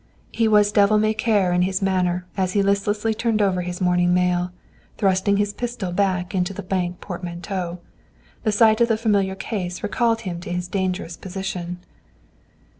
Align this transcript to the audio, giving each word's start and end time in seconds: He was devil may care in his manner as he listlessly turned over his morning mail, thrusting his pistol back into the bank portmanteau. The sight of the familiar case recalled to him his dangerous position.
He 0.31 0.47
was 0.47 0.71
devil 0.71 0.97
may 0.97 1.13
care 1.13 1.53
in 1.53 1.61
his 1.61 1.79
manner 1.79 2.25
as 2.35 2.53
he 2.53 2.63
listlessly 2.63 3.13
turned 3.13 3.39
over 3.39 3.61
his 3.61 3.79
morning 3.79 4.15
mail, 4.15 4.51
thrusting 4.97 5.37
his 5.37 5.53
pistol 5.53 5.91
back 5.91 6.33
into 6.33 6.55
the 6.55 6.63
bank 6.63 6.99
portmanteau. 7.01 7.77
The 8.41 8.51
sight 8.51 8.81
of 8.81 8.87
the 8.87 8.97
familiar 8.97 9.35
case 9.35 9.83
recalled 9.83 10.17
to 10.25 10.25
him 10.25 10.41
his 10.41 10.67
dangerous 10.67 11.17
position. 11.17 11.81